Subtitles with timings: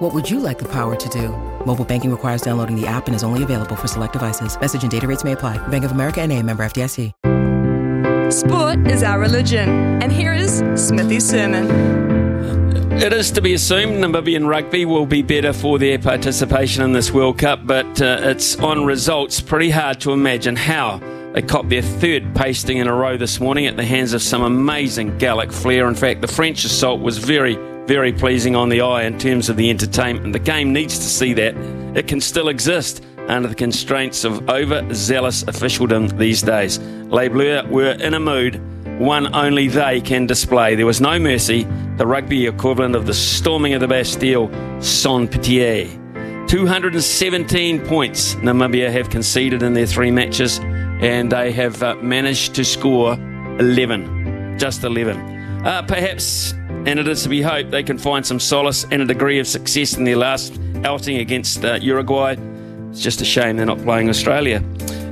[0.00, 1.28] What would you like the power to do?
[1.66, 4.58] Mobile banking requires downloading the app and is only available for select devices.
[4.58, 5.58] Message and data rates may apply.
[5.68, 7.12] Bank of America and a member FDIC.
[8.32, 9.68] Sport is our religion.
[10.02, 11.68] And here is Smithy's sermon.
[12.92, 17.12] It is to be assumed Namibian rugby will be better for their participation in this
[17.12, 20.98] World Cup, but uh, it's on results pretty hard to imagine how
[21.34, 24.40] they caught their third pasting in a row this morning at the hands of some
[24.40, 25.86] amazing Gallic flair.
[25.86, 27.58] In fact, the French assault was very,
[27.90, 30.32] very pleasing on the eye in terms of the entertainment.
[30.32, 31.56] The game needs to see that.
[31.96, 36.78] It can still exist under the constraints of overzealous officialdom these days.
[36.78, 38.62] Les Bleus were in a mood
[39.00, 40.76] one only they can display.
[40.76, 41.64] There was no mercy,
[41.96, 44.48] the rugby equivalent of the storming of the Bastille,
[44.80, 45.88] sans pitié.
[46.48, 50.60] 217 points Namibia have conceded in their three matches,
[51.02, 53.14] and they have uh, managed to score
[53.58, 54.58] 11.
[54.60, 55.18] Just 11.
[55.66, 56.54] Uh, perhaps,
[56.86, 59.46] and it is to be hoped, they can find some solace and a degree of
[59.46, 62.36] success in their last outing against uh, Uruguay.
[62.90, 64.64] It's just a shame they're not playing Australia.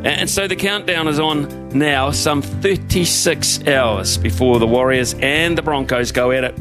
[0.05, 5.63] And so the countdown is on now, some 36 hours before the Warriors and the
[5.63, 6.57] Broncos go at it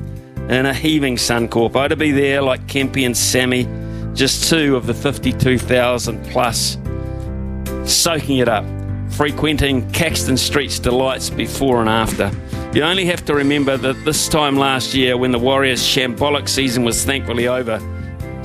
[0.49, 1.75] in a heaving Suncorp.
[1.75, 3.65] Oh, to be there like Kempy and Sammy,
[4.13, 6.77] just two of the 52,000 plus,
[7.85, 8.65] soaking it up,
[9.11, 12.31] frequenting Caxton Street's delights before and after.
[12.77, 16.83] You only have to remember that this time last year, when the Warriors' shambolic season
[16.83, 17.79] was thankfully over,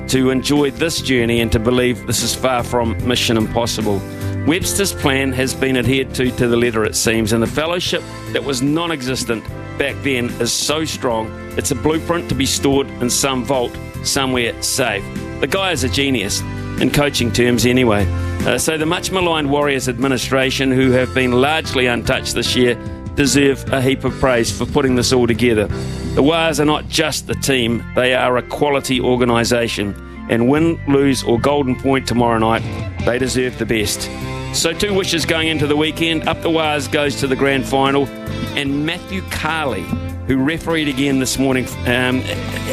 [0.09, 4.01] to enjoy this journey and to believe this is far from mission impossible.
[4.47, 8.43] Webster's plan has been adhered to to the letter, it seems, and the fellowship that
[8.43, 9.45] was non existent
[9.77, 14.63] back then is so strong, it's a blueprint to be stored in some vault somewhere
[14.63, 15.05] safe.
[15.41, 16.41] The guy is a genius,
[16.81, 18.07] in coaching terms anyway.
[18.47, 22.79] Uh, so the much maligned Warriors administration, who have been largely untouched this year,
[23.15, 25.67] deserve a heap of praise for putting this all together.
[26.15, 29.95] The Wars are not just the team, they are a quality organisation.
[30.31, 32.63] And win, lose, or golden point tomorrow night,
[33.05, 34.09] they deserve the best.
[34.55, 36.29] So, two wishes going into the weekend.
[36.29, 38.07] Up the Wars goes to the grand final.
[38.57, 39.83] And Matthew Carley,
[40.27, 42.21] who refereed again this morning, um,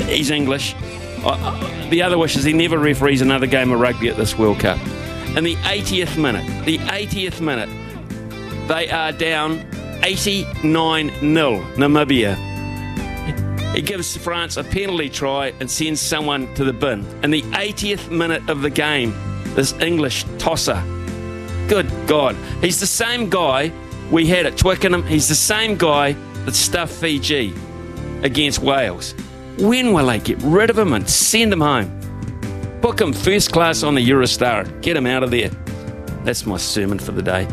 [0.08, 0.76] he's English.
[1.24, 4.60] Uh, the other wish is he never referees another game of rugby at this World
[4.60, 4.78] Cup.
[5.36, 7.70] In the 80th minute, the 80th minute,
[8.68, 9.66] they are down
[10.04, 12.36] 89 0 Namibia.
[13.76, 17.06] He gives France a penalty try and sends someone to the bin.
[17.24, 19.14] In the 80th minute of the game,
[19.56, 20.84] this English tosser
[21.70, 22.36] Good God.
[22.62, 23.72] He's the same guy
[24.10, 25.04] we had at Twickenham.
[25.04, 26.14] He's the same guy
[26.46, 27.54] that stuffed Fiji
[28.24, 29.14] against Wales.
[29.60, 31.92] When will they get rid of him and send him home?
[32.82, 34.82] Book him first class on the Eurostar.
[34.82, 35.50] Get him out of there.
[36.24, 37.48] That's my sermon for the day.